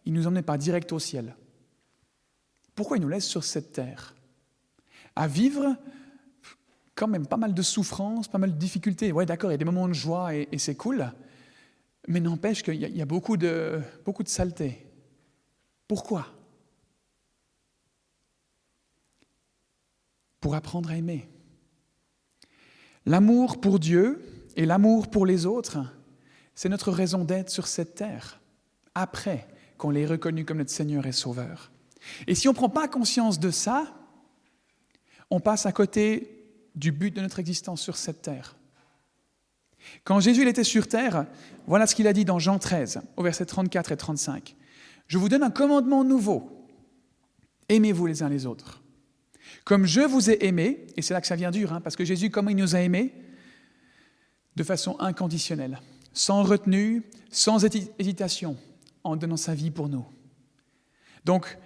[0.06, 1.34] il ne nous emmenait pas direct au ciel?
[2.76, 4.16] Pourquoi il nous laisse sur cette terre?
[5.16, 5.78] À vivre
[6.94, 9.14] quand même pas mal de souffrances, pas mal de difficultés.
[9.14, 11.10] Oui, d'accord, il y a des moments de joie et, c'est cool,
[12.10, 14.86] mais n'empêche qu'il y, a beaucoup de, beaucoup de saleté.
[15.88, 16.28] Pourquoi?
[20.42, 21.30] Pour apprendre à aimer.
[23.08, 24.22] L'amour pour Dieu
[24.58, 25.78] et l'amour pour les autres,
[26.56, 28.42] c'est notre raison d'être sur cette terre,
[28.96, 31.72] après qu'on l'ait reconnu comme notre Seigneur et Sauveur.
[32.28, 33.96] Et si on ne prend pas conscience de ça,
[35.30, 38.58] on passe à côté du but de notre existence sur cette terre.
[40.04, 41.28] Quand Jésus était sur terre,
[41.66, 44.56] voilà ce qu'il a dit dans Jean 13, au verset 34 et 35.
[45.08, 46.68] Je vous donne un commandement nouveau.
[47.70, 48.84] Aimez-vous les uns les autres.
[49.68, 52.06] Comme je vous ai aimé, et c'est là que ça vient dur, hein, parce que
[52.06, 53.14] Jésus, comment il nous a aimés?
[54.56, 55.82] De façon inconditionnelle,
[56.14, 57.66] sans retenue, sans
[58.00, 58.56] hésitation,
[59.04, 60.06] en donnant sa vie pour nous.
[61.26, 61.58] Donc,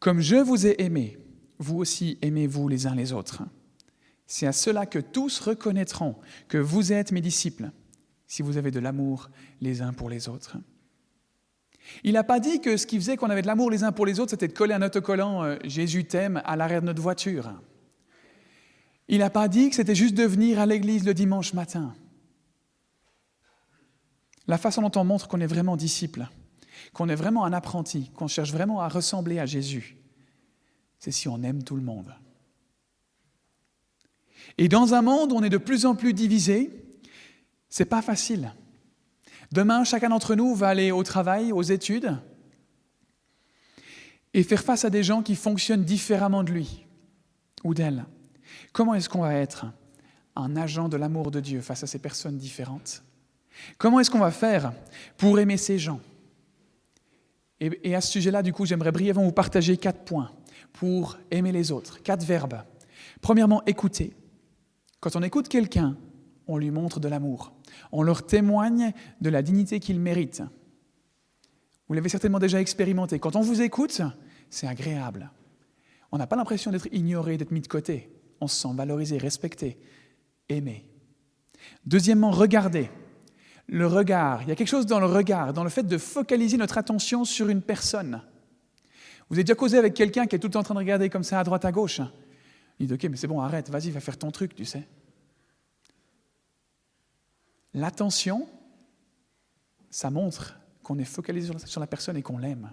[0.00, 1.18] comme je vous ai aimé,
[1.58, 3.42] vous aussi aimez-vous les uns les autres.
[4.26, 6.16] C'est à cela que tous reconnaîtront
[6.48, 7.70] que vous êtes mes disciples,
[8.26, 9.28] si vous avez de l'amour
[9.60, 10.56] les uns pour les autres.
[12.04, 14.06] Il n'a pas dit que ce qui faisait qu'on avait de l'amour les uns pour
[14.06, 17.52] les autres, c'était de coller un autocollant euh, Jésus t'aime à l'arrière de notre voiture.
[19.08, 21.94] Il n'a pas dit que c'était juste de venir à l'église le dimanche matin.
[24.46, 26.28] La façon dont on montre qu'on est vraiment disciple,
[26.92, 29.96] qu'on est vraiment un apprenti, qu'on cherche vraiment à ressembler à Jésus,
[30.98, 32.14] c'est si on aime tout le monde.
[34.58, 36.70] Et dans un monde où on est de plus en plus divisé,
[37.68, 38.52] c'est pas facile.
[39.52, 42.16] Demain, chacun d'entre nous va aller au travail, aux études,
[44.32, 46.86] et faire face à des gens qui fonctionnent différemment de lui
[47.62, 48.06] ou d'elle.
[48.72, 49.66] Comment est-ce qu'on va être
[50.36, 53.02] un agent de l'amour de Dieu face à ces personnes différentes?
[53.76, 54.72] Comment est-ce qu'on va faire
[55.18, 56.00] pour aimer ces gens?
[57.60, 60.32] Et, à ce sujet-là, du coup, j'aimerais brièvement vous partager quatre points
[60.72, 62.62] pour aimer les autres, quatre verbes.
[63.20, 64.16] Premièrement, écouter.
[64.98, 65.96] Quand on écoute quelqu'un,
[66.48, 67.52] on lui montre de l'amour.
[67.90, 70.42] On leur témoigne de la dignité qu'il mérite.
[71.88, 73.18] Vous l'avez certainement déjà expérimenté.
[73.18, 74.02] Quand on vous écoute,
[74.50, 75.30] c'est agréable.
[76.10, 78.10] On n'a pas l'impression d'être ignoré, d'être mis de côté.
[78.40, 79.78] On se sent valorisé, respecté,
[80.48, 80.86] aimé.
[81.86, 82.90] Deuxièmement, regarder
[83.66, 84.42] le regard.
[84.42, 87.24] Il y a quelque chose dans le regard, dans le fait de focaliser notre attention
[87.24, 88.22] sur une personne.
[89.28, 91.08] Vous avez déjà causé avec quelqu'un qui est tout le temps en train de regarder
[91.08, 92.00] comme ça à droite, à gauche.
[92.78, 94.86] Il dit Ok, mais c'est bon, arrête, vas-y, va faire ton truc, tu sais.
[97.74, 98.48] L'attention,
[99.90, 102.70] ça montre qu'on est focalisé sur la personne et qu'on l'aime.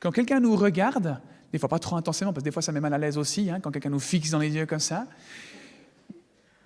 [0.00, 1.20] Quand quelqu'un nous regarde,
[1.52, 3.50] des fois pas trop intensément, parce que des fois ça met mal à l'aise aussi,
[3.50, 5.06] hein, quand quelqu'un nous fixe dans les yeux comme ça,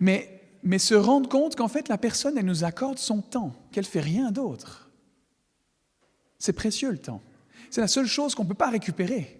[0.00, 0.40] mais
[0.78, 4.30] se rendre compte qu'en fait, la personne, elle nous accorde son temps, qu'elle fait rien
[4.32, 4.90] d'autre.
[6.38, 7.22] C'est précieux le temps.
[7.70, 9.38] C'est la seule chose qu'on ne peut pas récupérer.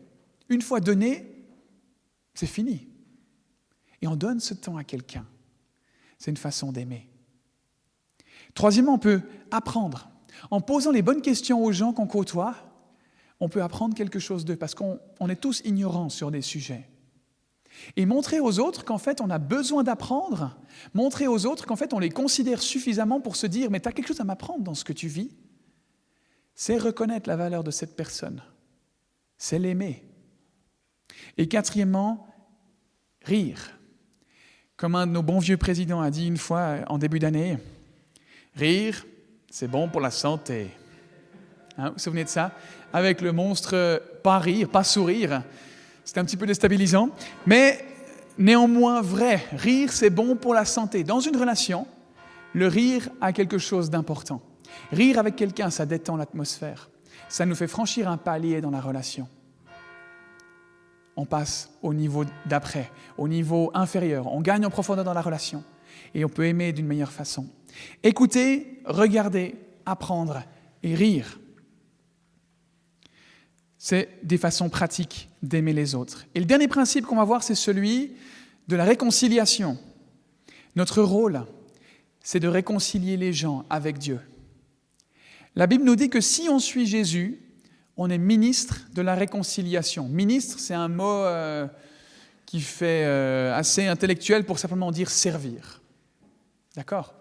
[0.49, 1.45] Une fois donné,
[2.35, 2.89] c'est fini.
[4.03, 5.27] Et on donne ce temps à quelqu'un.
[6.19, 7.10] C'est une façon d'aimer.
[8.55, 10.11] Troisièmement, on peut apprendre.
[10.51, 12.55] En posant les bonnes questions aux gens qu'on côtoie,
[13.41, 16.89] on peut apprendre quelque chose d'eux, parce qu'on est tous ignorants sur des sujets.
[17.97, 20.59] Et montrer aux autres qu'en fait on a besoin d'apprendre,
[20.93, 23.93] montrer aux autres qu'en fait on les considère suffisamment pour se dire mais tu as
[23.93, 25.31] quelque chose à m'apprendre dans ce que tu vis,
[26.55, 28.43] c'est reconnaître la valeur de cette personne,
[29.39, 30.05] c'est l'aimer.
[31.39, 32.27] Et quatrièmement,
[33.23, 33.79] rire.
[34.77, 37.59] Comme un de nos bons vieux présidents a dit une fois en début d'année,
[38.55, 39.05] rire,
[39.51, 40.71] c'est bon pour la santé.
[41.79, 42.53] Hein, vous vous souvenez de ça?
[42.93, 45.43] Avec le monstre pas rire, pas sourire,
[46.05, 47.11] c'est un petit peu déstabilisant,
[47.47, 47.85] mais
[48.37, 49.45] néanmoins vrai.
[49.53, 51.05] Rire, c'est bon pour la santé.
[51.05, 51.87] Dans une relation,
[52.53, 54.43] le rire a quelque chose d'important.
[54.93, 56.91] Rire avec quelqu'un, ça détend l'atmosphère.
[57.29, 59.29] Ça nous fait franchir un palier dans la relation.
[61.17, 64.27] On passe au niveau d'après, au niveau inférieur.
[64.33, 65.63] On gagne en profondeur dans la relation
[66.15, 67.47] et on peut aimer d'une meilleure façon.
[68.03, 70.43] Écouter, regarder, apprendre
[70.83, 71.41] et rire
[73.83, 76.27] c'est des façons pratiques d'aimer les autres.
[76.35, 78.13] Et le dernier principe qu'on va voir, c'est celui
[78.69, 79.79] de la réconciliation.
[80.77, 81.47] Notre rôle,
[82.23, 84.21] c'est de réconcilier les gens avec Dieu.
[85.57, 87.41] La Bible nous dit que si on suit Jésus,
[87.97, 90.09] on est ministre de la réconciliation.
[90.09, 91.67] Ministre, c'est un mot euh,
[92.45, 95.81] qui fait euh, assez intellectuel pour simplement dire servir.
[96.77, 97.15] D'accord?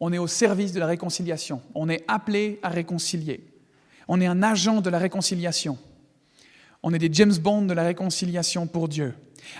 [0.00, 1.62] On est au service de la réconciliation.
[1.74, 3.44] On est appelé à réconcilier.
[4.08, 5.78] On est un agent de la réconciliation.
[6.82, 9.14] On est des James Bond de la réconciliation pour Dieu.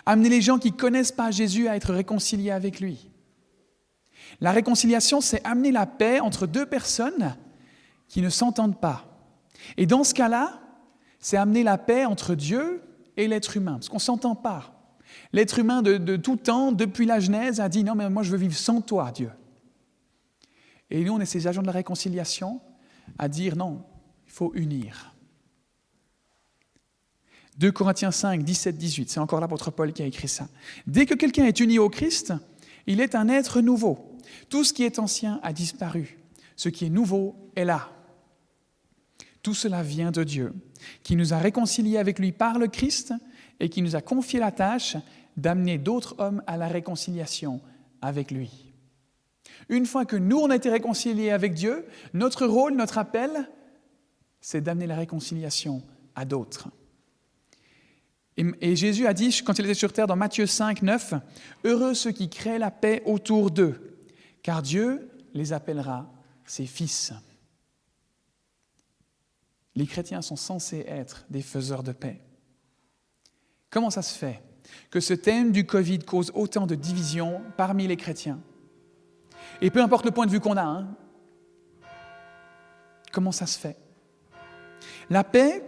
[0.04, 3.10] Amener les gens qui ne connaissent pas Jésus à être réconciliés avec lui.
[4.40, 7.34] La réconciliation, c'est amener la paix entre deux personnes
[8.08, 9.04] qui ne s'entendent pas.
[9.76, 10.60] Et dans ce cas-là,
[11.18, 12.82] c'est amener la paix entre Dieu
[13.16, 14.92] et l'être humain, parce qu'on ne s'entend pas.
[15.32, 18.30] L'être humain de, de, tout temps, depuis la Genèse, a dit non, mais moi je
[18.30, 19.30] veux vivre sans toi, Dieu.
[20.90, 22.60] Et nous, on est ces agents de la réconciliation
[23.18, 23.84] à dire non,
[24.26, 25.12] faut unir.
[27.58, 30.48] 2 Corinthiens 5, 17, 18, c'est encore l'apôtre Paul qui a écrit ça.
[30.86, 32.34] Dès que quelqu'un est uni au Christ,
[32.86, 34.18] il est un être nouveau.
[34.50, 36.18] Tout ce qui est ancien a disparu.
[36.54, 37.90] Ce qui est nouveau est là.
[39.42, 40.52] Tout cela vient de Dieu,
[41.02, 43.14] qui nous a réconciliés avec lui par le Christ
[43.60, 44.96] et qui nous a confié la tâche
[45.36, 47.60] d'amener d'autres hommes à la réconciliation
[48.02, 48.74] avec lui.
[49.68, 53.50] Une fois que nous, on a été réconciliés avec Dieu, notre rôle, notre appel,
[54.40, 55.82] c'est d'amener la réconciliation
[56.14, 56.68] à d'autres.
[58.36, 61.14] Et, Jésus a dit, quand il était sur terre, dans Matthieu 5, 9,
[61.64, 63.98] Heureux ceux qui créent la paix autour d'eux,
[64.42, 66.12] car Dieu les appellera
[66.44, 67.12] ses fils.
[69.74, 72.20] Les chrétiens sont censés être des faiseurs de paix.
[73.70, 74.42] Comment ça se fait
[74.90, 78.40] que ce thème du Covid cause autant de divisions parmi les chrétiens?
[79.60, 80.88] Et peu importe le point de vue qu'on a, hein,
[83.12, 83.76] comment ça se fait?
[85.08, 85.64] La paix,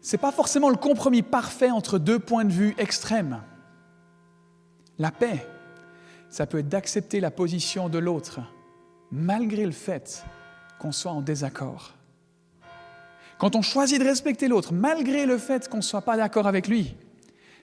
[0.00, 3.42] ce n'est pas forcément le compromis parfait entre deux points de vue extrêmes.
[4.98, 5.46] La paix,
[6.28, 8.40] ça peut être d'accepter la position de l'autre,
[9.10, 10.24] malgré le fait
[10.78, 11.94] qu'on soit en désaccord.
[13.38, 16.68] Quand on choisit de respecter l'autre, malgré le fait qu'on ne soit pas d'accord avec
[16.68, 16.96] lui,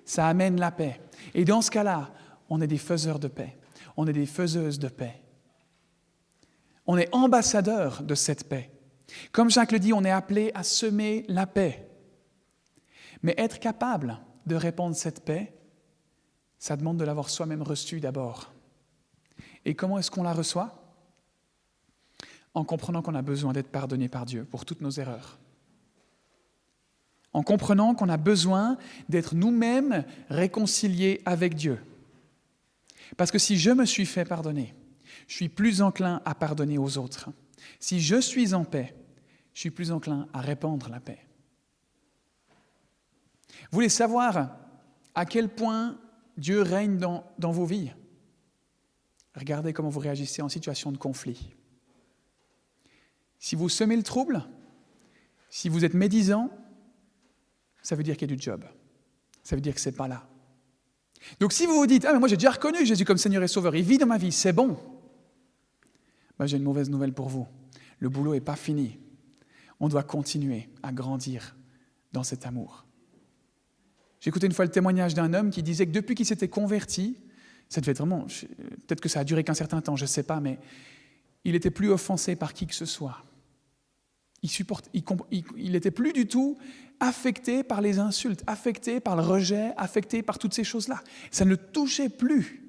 [0.06, 1.00] ça amène la paix.
[1.34, 2.12] Et dans ce cas-là,
[2.50, 3.58] on est des faiseurs de paix.
[3.98, 5.22] On est des faiseuses de paix.
[6.86, 8.72] On est ambassadeurs de cette paix.
[9.32, 11.88] Comme Jacques le dit, on est appelé à semer la paix.
[13.22, 15.54] Mais être capable de répandre cette paix,
[16.60, 18.52] ça demande de l'avoir soi-même reçue d'abord.
[19.66, 20.80] Et comment est-ce qu'on la reçoit?
[22.54, 25.40] En comprenant qu'on a besoin d'être pardonné par Dieu pour toutes nos erreurs.
[27.32, 28.78] En comprenant qu'on a besoin
[29.10, 31.80] d'être nous-mêmes réconciliés avec Dieu.
[33.18, 34.74] Parce que si je me suis fait pardonner,
[35.28, 37.30] je suis plus enclin à pardonner aux autres.
[37.80, 38.96] Si je suis en paix,
[39.54, 41.20] je suis plus enclin à répandre la paix.
[43.72, 44.58] Vous voulez savoir
[45.16, 46.00] à quel point
[46.38, 47.92] Dieu règne dans, vos vies?
[49.36, 51.52] Regardez comment vous réagissez en situation de conflit.
[53.40, 54.44] Si vous semez le trouble,
[55.50, 56.50] si vous êtes médisant,
[57.82, 58.64] ça veut dire qu'il y a du job.
[59.44, 60.28] Ça veut dire que ce n'est pas là.
[61.40, 63.48] Donc si vous vous dites, ah mais moi j'ai déjà reconnu Jésus comme Seigneur et
[63.48, 64.78] Sauveur, il vit dans ma vie, c'est bon,
[66.38, 67.48] ben, j'ai une mauvaise nouvelle pour vous.
[68.00, 68.98] Le boulot n'est pas fini.
[69.80, 71.56] On doit continuer à grandir
[72.12, 72.86] dans cet amour.
[74.20, 77.18] J'ai écouté une fois le témoignage d'un homme qui disait que depuis qu'il s'était converti,
[77.70, 80.24] ça devait être vraiment, peut-être que ça a duré qu'un certain temps, je ne sais
[80.24, 80.60] pas, mais
[81.44, 83.24] il était plus offensé par qui que ce soit.
[84.42, 86.58] Il supporte, il n'était plus du tout
[87.00, 91.02] affecté par les insultes, affecté par le rejet, affecté par toutes ces choses-là.
[91.32, 92.64] Ça ne le touchait plus.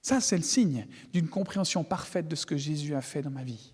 [0.00, 3.44] Ça, c'est le signe d'une compréhension parfaite de ce que Jésus a fait dans ma
[3.44, 3.72] vie.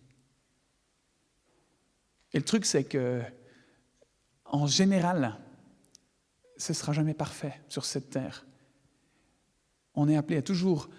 [2.32, 3.22] Et le truc, c'est que,
[4.44, 5.38] en général,
[6.58, 8.46] ce ne sera jamais parfait sur cette terre.
[9.94, 10.90] On est appelé à toujours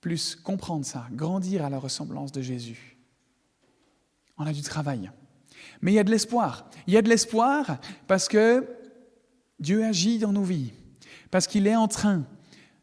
[0.00, 2.96] plus comprendre ça, grandir à la ressemblance de Jésus.
[4.36, 5.10] On a du travail.
[5.80, 6.70] Mais il y a de l'espoir.
[6.86, 8.66] Il y a de l'espoir parce que
[9.60, 10.72] Dieu agit dans nos vies,
[11.30, 12.26] parce qu'il est en train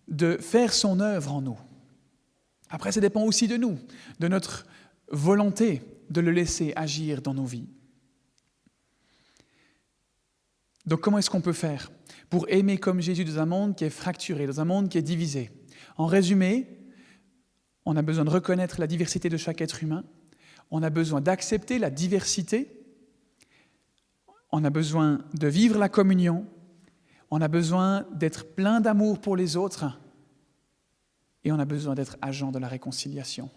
[0.07, 1.57] de faire son œuvre en nous.
[2.69, 3.79] Après, ça dépend aussi de nous,
[4.19, 4.65] de notre
[5.09, 7.67] volonté de le laisser agir dans nos vies.
[10.85, 11.91] Donc comment est-ce qu'on peut faire
[12.29, 15.03] pour aimer comme Jésus dans un monde qui est fracturé, dans un monde qui est
[15.03, 15.51] divisé?
[15.97, 16.67] En résumé,
[17.85, 20.03] on a besoin de reconnaître la diversité de chaque être humain,
[20.71, 22.71] on a besoin d'accepter la diversité,
[24.51, 26.45] on a besoin de vivre la communion,
[27.31, 29.99] on a besoin d'être plein d'amour pour les autres.
[31.43, 33.49] Et on a besoin d'être agent de la réconciliation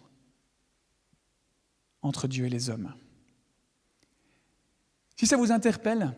[2.03, 2.93] entre Dieu et les hommes.
[5.17, 6.15] Si ça vous interpelle,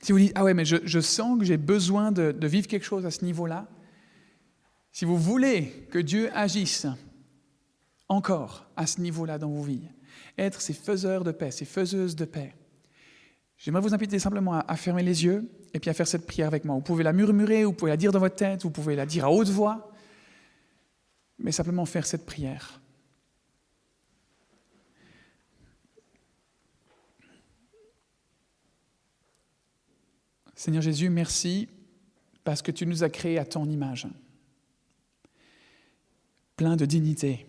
[0.00, 3.04] si vous dites, ah ouais, mais je, sens que j'ai besoin de, vivre quelque chose
[3.04, 3.68] à ce niveau-là,
[4.92, 6.86] si vous voulez que Dieu agisse
[8.10, 9.88] encore à ce niveau-là dans vos vies,
[10.36, 12.54] être ces faiseurs de paix, ces faiseuses de paix,
[13.56, 16.66] j'aimerais vous inviter simplement à, fermer les yeux et puis à faire cette prière avec
[16.66, 16.74] moi.
[16.74, 19.24] Vous pouvez la murmurer, vous pouvez la dire dans votre tête, vous pouvez la dire
[19.24, 19.90] à haute voix
[21.40, 22.80] mais simplement faire cette prière.
[30.54, 31.68] Seigneur Jésus, merci
[32.44, 34.06] parce que tu nous as créés à ton image,
[36.56, 37.46] plein de dignité.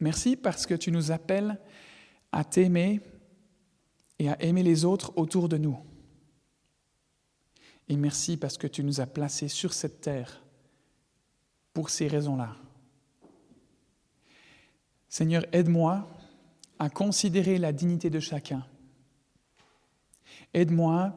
[0.00, 1.58] Merci parce que tu nous appelles
[2.32, 3.00] à t'aimer
[4.18, 5.78] et à aimer les autres autour de nous.
[7.88, 10.42] Et merci parce que tu nous as placés sur cette terre
[11.72, 12.56] pour ces raisons-là.
[15.08, 16.08] Seigneur, aide-moi
[16.78, 18.66] à considérer la dignité de chacun.
[20.52, 21.14] Aide-moi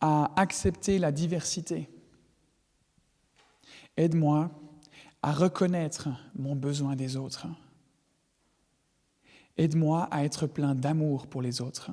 [0.00, 1.88] à accepter la diversité.
[3.96, 4.50] Aide-moi
[5.22, 7.46] à reconnaître mon besoin des autres.
[9.58, 11.90] Aide-moi à être plein d'amour pour les autres.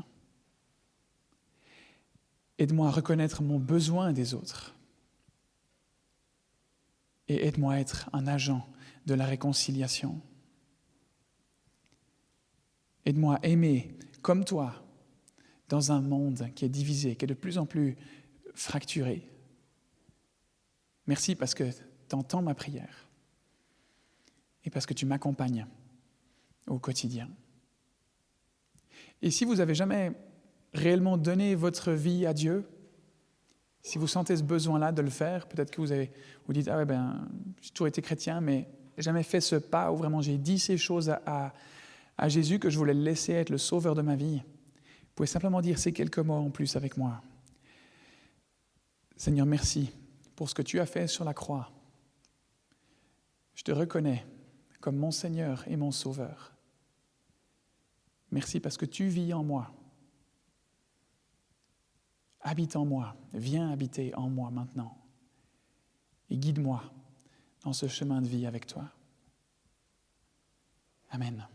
[2.57, 4.75] Aide-moi à reconnaître mon besoin des autres
[7.27, 8.65] et aide-moi à être un agent
[9.05, 10.21] de la réconciliation.
[13.05, 14.73] Aide-moi à aimer comme toi
[15.69, 17.97] dans un monde qui est divisé, qui est de plus en plus
[18.53, 19.27] fracturé.
[21.07, 21.69] Merci parce que
[22.09, 23.09] tu entends ma prière
[24.63, 25.67] et parce que tu m'accompagnes
[26.67, 27.29] au quotidien.
[29.21, 30.11] Et si vous n'avez jamais
[30.73, 32.65] réellement donné votre vie à Dieu,
[33.81, 36.11] si vous sentez ce besoin-là de le faire, peut-être que vous avez,
[36.47, 37.27] vous dites, ah ouais, ben,
[37.61, 41.09] j'ai toujours été chrétien, mais jamais fait ce pas où vraiment j'ai dit ces choses
[41.09, 41.53] à,
[42.17, 44.37] à, Jésus que je voulais le laisser être le sauveur de ma vie.
[44.37, 47.21] Vous pouvez simplement dire ces quelques mots en plus avec moi.
[49.15, 49.91] Seigneur, merci
[50.35, 51.69] pour ce que tu as fait sur la croix.
[53.53, 54.25] Je te reconnais
[54.81, 56.54] comme mon Seigneur et mon Sauveur.
[58.31, 59.71] Merci parce que tu vis en moi.
[62.41, 64.97] Habite en moi, viens habiter en moi maintenant
[66.29, 66.83] et guide-moi
[67.63, 68.89] dans ce chemin de vie avec toi.
[71.09, 71.47] Amen.